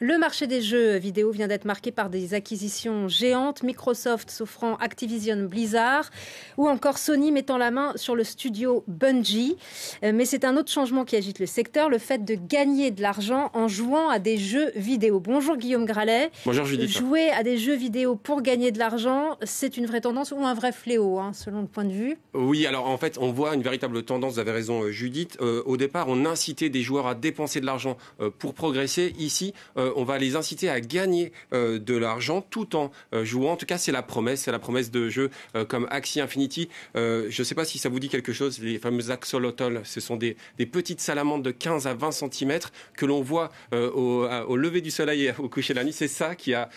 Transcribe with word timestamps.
Le 0.00 0.16
marché 0.16 0.46
des 0.46 0.62
jeux 0.62 0.96
vidéo 0.96 1.32
vient 1.32 1.48
d'être 1.48 1.64
marqué 1.64 1.90
par 1.90 2.08
des 2.08 2.32
acquisitions 2.32 3.08
géantes, 3.08 3.64
Microsoft 3.64 4.30
s'offrant 4.30 4.76
Activision 4.76 5.42
Blizzard 5.42 6.08
ou 6.56 6.68
encore 6.68 6.98
Sony 6.98 7.32
mettant 7.32 7.58
la 7.58 7.72
main 7.72 7.92
sur 7.96 8.14
le 8.14 8.22
studio 8.22 8.84
Bungie. 8.86 9.56
Euh, 10.04 10.12
mais 10.14 10.24
c'est 10.24 10.44
un 10.44 10.56
autre 10.56 10.70
changement 10.70 11.04
qui 11.04 11.16
agite 11.16 11.40
le 11.40 11.46
secteur, 11.46 11.90
le 11.90 11.98
fait 11.98 12.24
de 12.24 12.36
gagner 12.36 12.92
de 12.92 13.02
l'argent 13.02 13.50
en 13.54 13.66
jouant 13.66 14.08
à 14.08 14.20
des 14.20 14.36
jeux 14.38 14.70
vidéo. 14.76 15.18
Bonjour 15.18 15.56
Guillaume 15.56 15.84
Gralet. 15.84 16.30
Bonjour 16.46 16.64
Judith. 16.64 16.90
Jouer 16.90 17.30
à 17.30 17.42
des 17.42 17.58
jeux 17.58 17.74
vidéo 17.74 18.14
pour 18.14 18.42
gagner 18.42 18.70
de 18.70 18.78
l'argent, 18.78 19.36
c'est 19.42 19.76
une 19.76 19.86
vraie 19.86 20.00
tendance 20.00 20.30
ou 20.30 20.44
un 20.44 20.54
vrai 20.54 20.70
fléau, 20.70 21.18
hein, 21.18 21.32
selon 21.32 21.62
le 21.62 21.66
point 21.66 21.84
de 21.84 21.92
vue? 21.92 22.16
Oui, 22.34 22.66
alors 22.66 22.86
en 22.86 22.98
fait, 22.98 23.18
on 23.18 23.32
voit 23.32 23.52
une 23.52 23.62
véritable 23.62 24.04
tendance, 24.04 24.34
vous 24.34 24.38
avez 24.38 24.52
raison 24.52 24.84
euh, 24.84 24.92
Judith. 24.92 25.36
Euh, 25.40 25.64
au 25.66 25.76
départ, 25.76 26.06
on 26.08 26.24
incitait 26.24 26.70
des 26.70 26.82
joueurs 26.82 27.08
à 27.08 27.16
dépenser 27.16 27.60
de 27.60 27.66
l'argent 27.66 27.96
pour 28.38 28.54
progresser. 28.54 29.12
Ici, 29.18 29.54
on 29.96 30.04
va 30.04 30.18
les 30.18 30.36
inciter 30.36 30.68
à 30.68 30.80
gagner 30.80 31.32
euh, 31.52 31.78
de 31.78 31.96
l'argent 31.96 32.40
tout 32.40 32.76
en 32.76 32.90
euh, 33.12 33.24
jouant. 33.24 33.52
En 33.52 33.56
tout 33.56 33.66
cas, 33.66 33.78
c'est 33.78 33.92
la 33.92 34.02
promesse, 34.02 34.42
c'est 34.42 34.52
la 34.52 34.58
promesse 34.58 34.90
de 34.90 35.08
jeux 35.08 35.30
euh, 35.54 35.64
comme 35.64 35.86
Axie 35.90 36.20
Infinity. 36.20 36.68
je 36.94 37.26
ne 37.26 37.44
sais 37.44 37.54
pas 37.54 37.64
si 37.64 37.78
ça 37.78 37.88
vous 37.88 38.00
dit 38.00 38.08
quelque 38.08 38.32
chose, 38.32 38.58
les 38.60 38.78
fameux 38.78 39.10
axolotls. 39.10 39.80
Ce 39.84 40.00
sont 40.00 40.16
des, 40.16 40.36
petites 40.70 41.00
salamandres 41.00 41.42
de 41.42 41.50
15 41.50 41.86
à 41.86 41.94
20 41.94 42.10
cm 42.12 42.58
que 42.94 43.06
l'on 43.06 43.22
voit 43.22 43.50
au, 43.72 44.56
lever 44.56 44.80
du 44.80 44.90
soleil 44.90 45.26
et 45.26 45.32
au 45.38 45.48
coucher 45.48 45.72
de 45.74 45.78
la 45.78 45.84
nuit. 45.84 45.92
C'est 45.92 46.08
ça 46.08 46.34
qui 46.34 46.54
a 46.54 46.68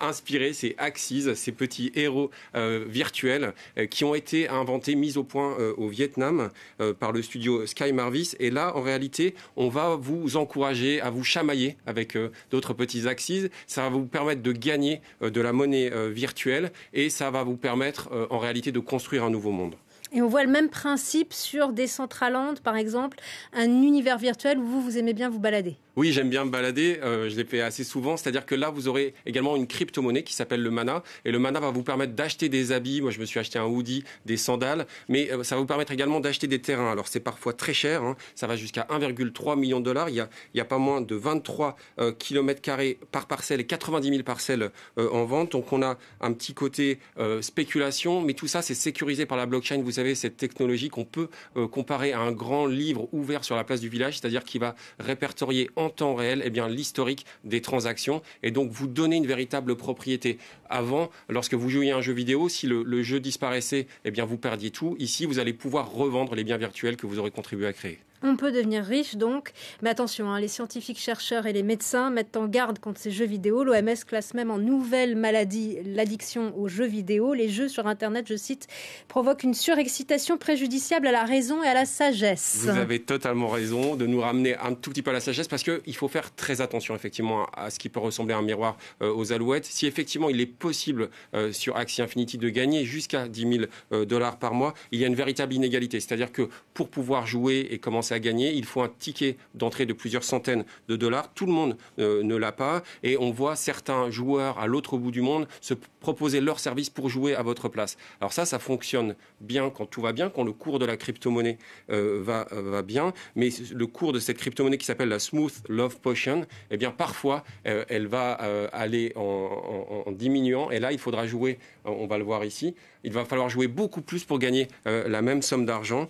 inspiré 0.00 0.52
ces 0.52 0.74
Axies, 0.78 1.34
ces 1.34 1.52
petits 1.52 1.92
héros 1.94 2.30
virtuels 2.54 3.54
qui 3.90 4.04
ont 4.04 4.14
été 4.14 4.48
inventés, 4.48 4.94
mis 4.94 5.16
au 5.16 5.24
point 5.24 5.56
au 5.76 5.88
Vietnam 5.88 6.50
par 6.98 7.12
le 7.12 7.22
studio 7.22 7.66
Sky 7.66 7.92
Marvis. 7.92 8.34
Et 8.38 8.50
là, 8.50 8.76
en 8.76 8.82
réalité, 8.82 9.34
on 9.56 9.68
va 9.68 9.96
vous 9.96 10.36
encourager 10.36 11.00
à 11.00 11.10
vous 11.10 11.24
chamailler 11.24 11.76
avec 11.86 12.16
d'autres 12.50 12.57
petits 12.74 13.08
axes. 13.08 13.48
Ça 13.66 13.82
va 13.82 13.88
vous 13.88 14.06
permettre 14.06 14.42
de 14.42 14.52
gagner 14.52 15.00
euh, 15.22 15.30
de 15.30 15.40
la 15.40 15.52
monnaie 15.52 15.92
euh, 15.92 16.08
virtuelle 16.08 16.72
et 16.92 17.10
ça 17.10 17.30
va 17.30 17.42
vous 17.42 17.56
permettre 17.56 18.10
euh, 18.12 18.26
en 18.30 18.38
réalité 18.38 18.72
de 18.72 18.80
construire 18.80 19.24
un 19.24 19.30
nouveau 19.30 19.50
monde. 19.50 19.74
Et 20.12 20.22
on 20.22 20.28
voit 20.28 20.44
le 20.44 20.50
même 20.50 20.70
principe 20.70 21.32
sur 21.32 21.72
Decentraland, 21.72 22.54
par 22.62 22.76
exemple, 22.76 23.18
un 23.52 23.82
univers 23.82 24.18
virtuel 24.18 24.58
où 24.58 24.64
vous, 24.64 24.80
vous 24.80 24.98
aimez 24.98 25.12
bien 25.12 25.28
vous 25.28 25.38
balader. 25.38 25.76
Oui, 25.98 26.12
j'aime 26.12 26.30
bien 26.30 26.44
me 26.44 26.50
balader. 26.50 27.00
Euh, 27.02 27.28
je 27.28 27.34
l'ai 27.34 27.44
fait 27.44 27.60
assez 27.60 27.82
souvent. 27.82 28.16
C'est-à-dire 28.16 28.46
que 28.46 28.54
là, 28.54 28.70
vous 28.70 28.86
aurez 28.86 29.14
également 29.26 29.56
une 29.56 29.66
crypto-monnaie 29.66 30.22
qui 30.22 30.32
s'appelle 30.32 30.62
le 30.62 30.70
mana. 30.70 31.02
Et 31.24 31.32
le 31.32 31.40
mana 31.40 31.58
va 31.58 31.72
vous 31.72 31.82
permettre 31.82 32.12
d'acheter 32.12 32.48
des 32.48 32.70
habits. 32.70 33.00
Moi, 33.00 33.10
je 33.10 33.18
me 33.18 33.24
suis 33.24 33.40
acheté 33.40 33.58
un 33.58 33.64
hoodie, 33.64 34.04
des 34.24 34.36
sandales. 34.36 34.86
Mais 35.08 35.28
euh, 35.32 35.42
ça 35.42 35.56
va 35.56 35.60
vous 35.60 35.66
permettre 35.66 35.90
également 35.90 36.20
d'acheter 36.20 36.46
des 36.46 36.60
terrains. 36.60 36.92
Alors, 36.92 37.08
c'est 37.08 37.18
parfois 37.18 37.52
très 37.52 37.74
cher. 37.74 38.04
Hein. 38.04 38.16
Ça 38.36 38.46
va 38.46 38.54
jusqu'à 38.54 38.86
1,3 38.90 39.58
million 39.58 39.80
de 39.80 39.86
dollars. 39.86 40.08
Il 40.08 40.14
y 40.54 40.60
a, 40.60 40.64
pas 40.64 40.78
moins 40.78 41.00
de 41.00 41.16
23 41.16 41.76
euh, 41.98 42.12
km 42.12 42.60
carrés 42.60 43.00
par 43.10 43.26
parcelle 43.26 43.58
et 43.58 43.66
90 43.66 44.08
000 44.08 44.22
parcelles 44.22 44.70
en 44.96 45.24
vente. 45.24 45.50
Donc, 45.50 45.72
on 45.72 45.82
a 45.82 45.98
un 46.20 46.32
petit 46.32 46.54
côté 46.54 47.00
spéculation. 47.40 48.20
Mais 48.20 48.34
tout 48.34 48.46
ça, 48.46 48.62
c'est 48.62 48.74
sécurisé 48.74 49.26
par 49.26 49.36
la 49.36 49.46
blockchain. 49.46 49.78
Savez, 49.98 50.14
cette 50.14 50.36
technologie 50.36 50.88
qu'on 50.88 51.04
peut 51.04 51.28
comparer 51.70 52.12
à 52.12 52.20
un 52.20 52.32
grand 52.32 52.66
livre 52.66 53.08
ouvert 53.12 53.44
sur 53.44 53.56
la 53.56 53.64
place 53.64 53.80
du 53.80 53.88
village. 53.88 54.18
C'est-à-dire 54.18 54.44
qu'il 54.44 54.60
va 54.60 54.74
répertorier 54.98 55.70
en 55.76 55.90
temps 55.90 56.14
réel 56.14 56.42
eh 56.44 56.50
bien, 56.50 56.68
l'historique 56.68 57.26
des 57.44 57.60
transactions 57.60 58.22
et 58.42 58.50
donc 58.50 58.70
vous 58.70 58.86
donner 58.86 59.16
une 59.16 59.26
véritable 59.26 59.76
propriété. 59.76 60.38
Avant, 60.68 61.10
lorsque 61.28 61.54
vous 61.54 61.68
jouiez 61.68 61.92
à 61.92 61.96
un 61.96 62.00
jeu 62.00 62.12
vidéo, 62.12 62.48
si 62.48 62.66
le, 62.66 63.02
jeu 63.02 63.20
disparaissait, 63.20 63.86
eh 64.04 64.10
bien, 64.10 64.24
vous 64.24 64.38
perdiez 64.38 64.70
tout. 64.70 64.96
Ici, 64.98 65.26
vous 65.26 65.38
allez 65.38 65.52
pouvoir 65.52 65.90
revendre 65.90 66.34
les 66.34 66.44
biens 66.44 66.58
virtuels 66.58 66.96
que 66.96 67.06
vous 67.06 67.18
aurez 67.18 67.30
contribué 67.30 67.66
à 67.66 67.72
créer. 67.72 67.98
On 68.22 68.36
peut 68.36 68.50
devenir 68.50 68.84
riche 68.84 69.16
donc, 69.16 69.52
mais 69.82 69.90
attention, 69.90 70.30
hein, 70.30 70.40
les 70.40 70.48
scientifiques 70.48 70.98
chercheurs 70.98 71.46
et 71.46 71.52
les 71.52 71.62
médecins 71.62 72.10
mettent 72.10 72.36
en 72.36 72.46
garde 72.46 72.78
contre 72.78 73.00
ces 73.00 73.10
jeux 73.10 73.26
vidéo. 73.26 73.62
L'OMS 73.62 74.04
classe 74.06 74.34
même 74.34 74.50
en 74.50 74.58
nouvelle 74.58 75.14
maladie 75.14 75.78
l'addiction 75.84 76.56
aux 76.58 76.68
jeux 76.68 76.86
vidéo. 76.86 77.34
Les 77.34 77.48
jeux 77.48 77.68
sur 77.68 77.86
Internet, 77.86 78.26
je 78.28 78.36
cite, 78.36 78.66
provoquent 79.06 79.44
une 79.44 79.54
surexcitation 79.54 80.36
préjudiciable 80.36 81.06
à 81.06 81.12
la 81.12 81.24
raison 81.24 81.62
et 81.62 81.68
à 81.68 81.74
la 81.74 81.84
sagesse. 81.84 82.60
Vous 82.62 82.70
avez 82.70 83.00
totalement 83.00 83.48
raison 83.48 83.94
de 83.94 84.06
nous 84.06 84.20
ramener 84.20 84.56
un 84.56 84.74
tout 84.74 84.90
petit 84.90 85.02
peu 85.02 85.10
à 85.10 85.14
la 85.14 85.20
sagesse 85.20 85.48
parce 85.48 85.62
qu'il 85.62 85.96
faut 85.96 86.08
faire 86.08 86.34
très 86.34 86.60
attention 86.60 86.94
effectivement 86.94 87.46
à 87.54 87.70
ce 87.70 87.78
qui 87.78 87.88
peut 87.88 88.00
ressembler 88.00 88.34
à 88.34 88.38
un 88.38 88.42
miroir 88.42 88.76
euh, 89.02 89.12
aux 89.12 89.32
alouettes. 89.32 89.66
Si 89.66 89.86
effectivement 89.86 90.28
il 90.28 90.40
est 90.40 90.46
possible 90.46 91.10
euh, 91.34 91.52
sur 91.52 91.76
Axie 91.76 92.02
Infinity 92.02 92.38
de 92.38 92.48
gagner 92.48 92.84
jusqu'à 92.84 93.28
10 93.28 93.40
000 93.40 93.64
euh, 93.92 94.04
dollars 94.04 94.38
par 94.38 94.54
mois, 94.54 94.74
il 94.92 95.00
y 95.00 95.04
a 95.04 95.06
une 95.06 95.14
véritable 95.14 95.54
inégalité. 95.54 96.00
C'est-à-dire 96.00 96.32
que 96.32 96.48
pour 96.74 96.88
pouvoir 96.88 97.26
jouer 97.26 97.68
et 97.70 97.78
commencer 97.78 98.07
à 98.14 98.20
gagner, 98.20 98.52
il 98.52 98.64
faut 98.64 98.82
un 98.82 98.88
ticket 98.88 99.36
d'entrée 99.54 99.86
de 99.86 99.92
plusieurs 99.92 100.24
centaines 100.24 100.64
de 100.88 100.96
dollars. 100.96 101.32
Tout 101.34 101.46
le 101.46 101.52
monde 101.52 101.76
euh, 101.98 102.22
ne 102.22 102.36
l'a 102.36 102.52
pas 102.52 102.82
et 103.02 103.16
on 103.16 103.30
voit 103.30 103.56
certains 103.56 104.10
joueurs 104.10 104.58
à 104.58 104.66
l'autre 104.66 104.98
bout 104.98 105.10
du 105.10 105.20
monde 105.20 105.48
se 105.60 105.74
proposer 106.00 106.40
leur 106.40 106.60
service 106.60 106.90
pour 106.90 107.08
jouer 107.08 107.34
à 107.34 107.42
votre 107.42 107.68
place. 107.68 107.96
Alors 108.20 108.32
ça, 108.32 108.44
ça 108.46 108.58
fonctionne 108.58 109.14
bien 109.40 109.70
quand 109.70 109.86
tout 109.86 110.00
va 110.00 110.12
bien, 110.12 110.30
quand 110.30 110.44
le 110.44 110.52
cours 110.52 110.78
de 110.78 110.86
la 110.86 110.96
crypto-monnaie 110.96 111.58
euh, 111.90 112.20
va, 112.22 112.46
euh, 112.52 112.62
va 112.70 112.82
bien, 112.82 113.12
mais 113.36 113.48
le 113.74 113.86
cours 113.86 114.12
de 114.12 114.18
cette 114.18 114.38
crypto-monnaie 114.38 114.78
qui 114.78 114.86
s'appelle 114.86 115.08
la 115.08 115.18
Smooth 115.18 115.54
Love 115.68 115.98
Potion, 115.98 116.46
eh 116.70 116.76
bien 116.76 116.90
parfois, 116.90 117.44
elle 117.64 118.06
va 118.06 118.32
aller 118.72 119.12
en, 119.16 120.04
diminuant 120.12 120.70
et 120.70 120.78
là, 120.78 120.92
il 120.92 120.98
faudra 120.98 121.26
jouer, 121.26 121.58
on 121.84 122.06
va 122.06 122.18
le 122.18 122.24
voir 122.24 122.44
ici, 122.44 122.74
il 123.04 123.12
va 123.12 123.24
falloir 123.24 123.48
jouer 123.48 123.68
beaucoup 123.68 124.00
plus 124.00 124.24
pour 124.24 124.38
gagner 124.38 124.68
la 124.84 125.22
même 125.22 125.42
somme 125.42 125.66
d'argent, 125.66 126.08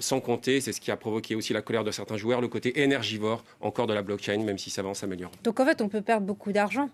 sans 0.00 0.20
compter, 0.20 0.60
c'est 0.60 0.72
ce 0.72 0.80
qui 0.80 0.90
a 0.90 0.96
provoqué 0.96 1.27
aussi 1.34 1.52
la 1.52 1.62
colère 1.62 1.84
de 1.84 1.90
certains 1.90 2.16
joueurs, 2.16 2.40
le 2.40 2.48
côté 2.48 2.80
énergivore 2.82 3.44
encore 3.60 3.86
de 3.86 3.94
la 3.94 4.02
blockchain, 4.02 4.38
même 4.38 4.58
si 4.58 4.70
ça 4.70 4.82
va 4.82 4.88
en 4.88 4.94
s'améliorer. 4.94 5.32
Donc 5.44 5.60
en 5.60 5.64
fait, 5.64 5.80
on 5.80 5.88
peut 5.88 6.02
perdre 6.02 6.26
beaucoup 6.26 6.52
d'argent 6.52 6.88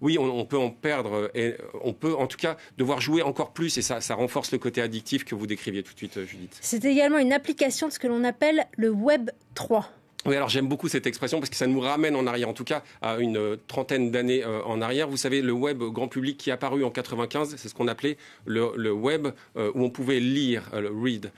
oui, 0.00 0.16
on, 0.16 0.44
peut 0.44 0.56
en 0.56 0.70
perdre, 0.70 1.28
et 1.34 1.56
on 1.82 1.92
peut 1.92 2.14
en 2.14 2.28
tout 2.28 2.36
cas 2.36 2.56
devoir 2.76 3.00
jouer 3.00 3.22
encore 3.22 3.52
plus, 3.52 3.78
et 3.78 3.82
ça, 3.82 4.00
ça 4.00 4.14
renforce 4.14 4.52
le 4.52 4.58
côté 4.58 4.80
addictif 4.80 5.24
que 5.24 5.34
vous 5.34 5.48
décriviez 5.48 5.82
tout 5.82 5.92
de 5.92 5.98
suite, 5.98 6.24
Judith. 6.24 6.56
C'est 6.60 6.84
également 6.84 7.18
une 7.18 7.32
application 7.32 7.88
de 7.88 7.92
ce 7.92 7.98
que 7.98 8.06
l'on 8.06 8.22
appelle 8.22 8.66
le 8.76 8.90
Web 8.90 9.30
3. 9.54 9.90
Alors 10.36 10.48
j'aime 10.48 10.68
beaucoup 10.68 10.88
cette 10.88 11.06
expression 11.06 11.38
parce 11.38 11.50
que 11.50 11.56
ça 11.56 11.66
nous 11.66 11.80
ramène 11.80 12.14
en 12.14 12.26
arrière, 12.26 12.48
en 12.48 12.52
tout 12.52 12.64
cas 12.64 12.82
à 13.00 13.18
une 13.18 13.36
euh, 13.36 13.56
trentaine 13.66 14.10
d'années 14.10 14.44
euh, 14.44 14.62
en 14.64 14.80
arrière. 14.80 15.08
Vous 15.08 15.16
savez, 15.16 15.40
le 15.40 15.52
web 15.52 15.82
grand 15.82 16.08
public 16.08 16.36
qui 16.36 16.50
est 16.50 16.52
apparu 16.52 16.84
en 16.84 16.90
95, 16.90 17.54
c'est 17.56 17.68
ce 17.68 17.74
qu'on 17.74 17.88
appelait 17.88 18.18
le, 18.44 18.92
web 18.92 19.28
euh, 19.56 19.70
où 19.74 19.84
on 19.84 19.90
pouvait 19.90 20.20
lire, 20.20 20.70
le 20.72 20.90
read, 20.90 21.30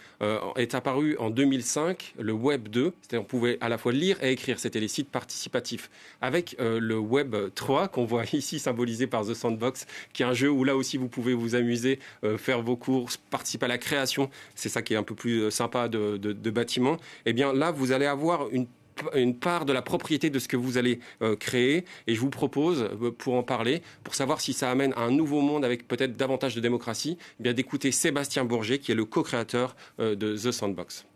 est 0.57 0.75
apparu 0.75 1.17
en 1.19 1.31
2005, 1.31 2.15
le 2.19 2.33
web 2.33 2.69
2, 2.69 2.93
c'est-à-dire 3.01 3.23
on 3.23 3.25
pouvait 3.25 3.59
à 3.61 3.69
la 3.69 3.79
fois 3.79 3.93
lire 3.93 4.23
et 4.23 4.33
écrire, 4.33 4.59
c'était 4.59 4.81
les 4.81 4.89
sites 4.89 5.11
participatifs. 5.11 5.91
Avec 6.21 6.57
le 6.59 6.99
web 6.99 7.35
3 7.55 7.89
qu'on 7.89 8.05
voit 8.05 8.25
ici 8.33 8.59
symbolisé 8.59 9.07
par 9.07 9.25
The 9.25 9.35
Sandbox, 9.35 9.87
qui 10.13 10.23
est 10.23 10.27
un 10.27 10.35
jeu 10.35 10.51
où 10.51 10.65
là 10.65 10.77
aussi 10.77 10.97
vous 10.97 11.09
pouvez 11.09 11.35
vous 11.35 11.55
amuser, 11.55 11.99
faire 12.39 12.63
vos 12.63 12.77
courses, 12.77 13.17
participer 13.17 13.67
à 13.67 13.69
la 13.69 13.79
création, 13.79 14.31
c'est 14.55 14.69
ça 14.69 14.83
qui 14.83 14.95
est 14.95 14.97
un 14.97 15.03
peu 15.03 15.15
plus 15.15 15.51
sympa 15.51 15.89
de, 15.89 16.17
de, 16.17 16.33
de 16.33 16.51
bâtiments. 16.51 16.97
Eh 17.27 17.33
bien 17.33 17.53
là, 17.53 17.71
vous 17.71 17.93
allez 17.93 18.07
avoir 18.07 18.49
une 18.51 18.67
une 19.15 19.37
part 19.37 19.65
de 19.65 19.73
la 19.73 19.83
propriété 19.83 20.31
de 20.31 20.39
ce 20.39 20.49
que 20.49 20.57
vous 20.57 20.79
allez 20.79 21.01
euh, 21.23 21.37
créer. 21.37 21.85
Et 22.07 22.15
je 22.15 22.21
vous 22.21 22.31
propose, 22.31 22.83
euh, 22.83 23.11
pour 23.11 23.35
en 23.35 23.43
parler, 23.43 23.83
pour 24.05 24.15
savoir 24.15 24.41
si 24.41 24.53
ça 24.53 24.71
amène 24.71 24.93
à 24.95 25.03
un 25.03 25.11
nouveau 25.11 25.41
monde 25.41 25.65
avec 25.65 25.87
peut-être 25.89 26.17
davantage 26.17 26.55
de 26.55 26.61
démocratie, 26.61 27.19
eh 27.39 27.43
bien 27.43 27.53
d'écouter 27.53 27.93
Sébastien 27.93 28.45
Bourget, 28.45 28.79
qui 28.79 28.93
est 28.93 28.95
le 28.95 29.05
co-créateur 29.05 29.77
euh, 29.99 30.15
de 30.15 30.35
The 30.35 30.51
Sandbox. 30.51 31.07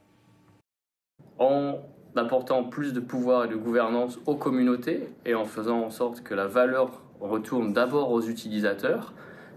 En 1.38 1.80
apportant 2.16 2.64
plus 2.64 2.92
de 2.92 3.00
pouvoir 3.00 3.46
et 3.46 3.48
de 3.48 3.56
gouvernance 3.56 4.20
aux 4.26 4.36
communautés 4.36 5.08
et 5.26 5.34
en 5.34 5.44
faisant 5.44 5.80
en 5.80 5.90
sorte 5.90 6.22
que 6.22 6.34
la 6.34 6.46
valeur 6.46 7.02
retourne 7.20 7.72
d'abord 7.72 8.12
aux 8.12 8.22
utilisateurs, 8.22 9.14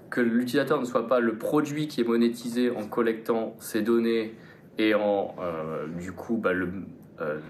que 0.10 0.22
l'utilisateur 0.22 0.80
ne 0.80 0.86
soit 0.86 1.08
pas 1.08 1.20
le 1.20 1.38
produit 1.38 1.88
qui 1.88 2.02
est 2.02 2.08
monétisé 2.08 2.72
en 2.72 2.88
collectant 2.88 3.56
ses 3.60 3.84
données 3.84 4.34
et 4.80 4.96
en 4.96 5.36
du 6.00 6.14
coup 6.14 6.38
bah, 6.38 6.54
le, 6.54 6.72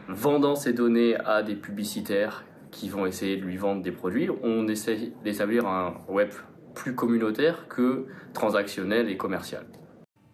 vendant 0.08 0.56
ces 0.56 0.74
données 0.74 1.16
à 1.26 1.44
des 1.44 1.56
publicitaires 1.56 2.46
qui 2.72 2.90
vont 2.90 3.06
essayer 3.06 3.38
de 3.38 3.42
lui 3.44 3.58
vendre 3.58 3.82
des 3.82 3.92
produits, 3.92 4.30
on 4.44 4.68
essaie 4.68 5.12
d'établir 5.24 5.68
un 5.68 6.02
web 6.08 6.30
plus 6.76 6.94
communautaire 6.94 7.68
que 7.68 8.06
transactionnel 8.34 9.10
et 9.10 9.18
commercial. 9.18 9.66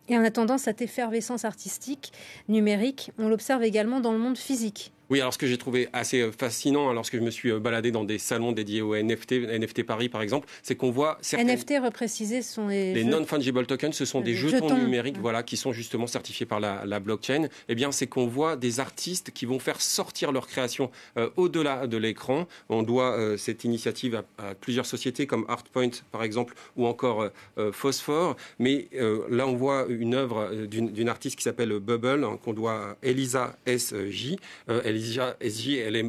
Et 0.09 0.17
en 0.17 0.23
attendant 0.23 0.57
cette 0.57 0.81
effervescence 0.81 1.45
artistique 1.45 2.11
numérique, 2.49 3.11
on 3.17 3.29
l'observe 3.29 3.63
également 3.63 4.01
dans 4.01 4.11
le 4.11 4.17
monde 4.17 4.37
physique. 4.37 4.93
Oui, 5.09 5.19
alors 5.19 5.33
ce 5.33 5.37
que 5.37 5.47
j'ai 5.47 5.57
trouvé 5.57 5.89
assez 5.91 6.21
euh, 6.21 6.31
fascinant 6.31 6.89
hein, 6.89 6.93
lorsque 6.93 7.15
je 7.15 7.21
me 7.21 7.29
suis 7.29 7.51
euh, 7.51 7.59
baladé 7.59 7.91
dans 7.91 8.05
des 8.05 8.17
salons 8.17 8.53
dédiés 8.53 8.81
au 8.81 8.95
NFT, 8.95 9.33
NFT 9.33 9.83
Paris 9.83 10.07
par 10.07 10.21
exemple, 10.21 10.47
c'est 10.61 10.75
qu'on 10.75 10.91
voit 10.91 11.17
certaines... 11.21 11.49
NFT 11.49 11.73
reprécisé 11.83 12.41
sont 12.41 12.67
les, 12.67 12.93
les 12.93 13.03
non-fungible 13.03 13.65
tokens, 13.65 13.95
ce 13.95 14.05
sont 14.05 14.21
des 14.21 14.33
jetons, 14.33 14.77
numériques, 14.77 15.17
voilà, 15.19 15.43
qui 15.43 15.57
sont 15.57 15.73
justement 15.73 16.07
certifiés 16.07 16.45
par 16.45 16.59
la, 16.59 16.99
blockchain. 16.99 17.47
Eh 17.67 17.75
bien, 17.75 17.91
c'est 17.91 18.07
qu'on 18.07 18.27
voit 18.27 18.55
des 18.55 18.79
artistes 18.79 19.31
qui 19.31 19.45
vont 19.45 19.59
faire 19.59 19.81
sortir 19.81 20.31
leur 20.31 20.47
création 20.47 20.89
euh, 21.17 21.29
au-delà 21.35 21.85
de 21.87 21.97
l'écran. 21.97 22.47
On 22.69 22.83
doit 22.83 23.17
cette 23.37 23.63
initiative 23.63 24.23
à, 24.37 24.55
plusieurs 24.55 24.85
sociétés 24.85 25.27
comme 25.27 25.45
Artpoint 25.49 25.89
par 26.11 26.23
exemple 26.23 26.53
ou 26.77 26.85
encore 26.87 27.29
Phosphore. 27.71 28.35
Mais 28.59 28.87
là, 29.29 29.47
on 29.47 29.55
voit 29.55 29.85
une 29.89 30.13
œuvre 30.13 30.65
d'une 30.65 31.09
artiste 31.09 31.35
qui 31.35 31.43
s'appelle 31.43 31.77
Bubble 31.79 32.23
hein, 32.23 32.39
qu'on 32.43 32.53
doit 32.53 32.73
à 32.73 32.95
Elisa 33.03 33.57
S.J. 33.65 34.37
elle 34.67 34.92
Elisa 34.93 35.35
SJ, 35.41 35.77
elle 35.77 35.95
est 35.95 36.03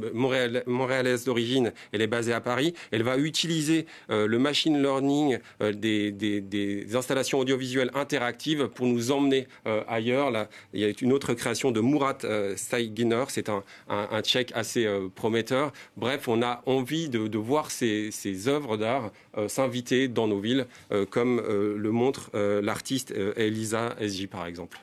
montréalaise 0.67 1.25
d'origine, 1.25 1.73
elle 1.93 2.03
est 2.03 2.07
basée 2.07 2.33
à 2.33 2.41
Paris. 2.41 2.75
Elle 2.91 3.03
va 3.03 3.17
utiliser 3.17 3.87
le 4.09 4.39
machine 4.39 4.81
learning 4.81 5.39
des, 5.61 6.11
des, 6.13 6.97
installations 6.97 7.39
audiovisuelles 7.39 7.91
interactives 7.95 8.69
pour 8.69 8.87
nous 8.87 9.11
emmener 9.11 9.47
ailleurs. 9.89 10.31
Là, 10.31 10.49
il 10.73 10.81
y 10.81 10.85
a 10.85 10.93
une 11.01 11.13
autre 11.13 11.35
création 11.35 11.71
de 11.71 11.81
Murat 11.81 12.19
Steiginer, 12.57 13.25
c'est 13.29 13.49
un, 13.49 13.63
un, 13.89 14.23
tchèque 14.23 14.53
assez 14.55 14.87
prometteur. 15.15 15.73
Bref, 15.97 16.29
on 16.29 16.43
a 16.43 16.63
envie 16.67 17.09
de, 17.09 17.39
voir 17.39 17.71
ces, 17.71 18.11
ces 18.11 18.49
œuvres 18.49 18.77
d'art 18.77 19.13
s'inviter 19.49 20.09
dans 20.09 20.29
nos 20.29 20.41
villes, 20.41 20.67
comme 21.11 21.41
le 21.41 21.91
montre 21.91 22.31
l'artiste 22.35 23.15
Elisa 23.37 23.97
SJ 24.01 24.27
par 24.27 24.47
exemple. 24.47 24.79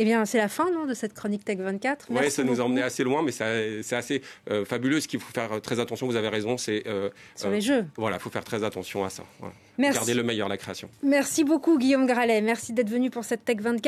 Eh 0.00 0.04
bien, 0.04 0.24
c'est 0.26 0.38
la 0.38 0.48
fin 0.48 0.70
non, 0.70 0.86
de 0.86 0.94
cette 0.94 1.12
chronique 1.12 1.44
Tech 1.44 1.58
24. 1.58 2.06
Oui, 2.10 2.30
ça 2.30 2.44
nous 2.44 2.60
a 2.60 2.64
emmené 2.64 2.82
assez 2.82 3.02
loin, 3.02 3.20
mais 3.20 3.32
c'est 3.32 3.96
assez 3.96 4.22
euh, 4.48 4.64
fabuleux. 4.64 5.00
Ce 5.00 5.08
qu'il 5.08 5.18
faut 5.18 5.32
faire 5.32 5.60
très 5.60 5.80
attention, 5.80 6.06
vous 6.06 6.14
avez 6.14 6.28
raison, 6.28 6.56
c'est... 6.56 6.84
Euh, 6.86 7.10
Sur 7.34 7.50
les 7.50 7.60
jeux. 7.60 7.84
Voilà, 7.96 8.16
il 8.16 8.20
faut 8.20 8.30
faire 8.30 8.44
très 8.44 8.62
attention 8.62 9.04
à 9.04 9.10
ça. 9.10 9.24
Voilà. 9.40 9.54
Merci. 9.76 9.98
Garder 9.98 10.14
le 10.14 10.22
meilleur, 10.22 10.48
la 10.48 10.56
création. 10.56 10.88
Merci 11.02 11.42
beaucoup, 11.42 11.78
Guillaume 11.78 12.06
Gralet. 12.06 12.40
Merci 12.40 12.72
d'être 12.72 12.90
venu 12.90 13.10
pour 13.10 13.24
cette 13.24 13.44
Tech 13.44 13.58
24. 13.60 13.82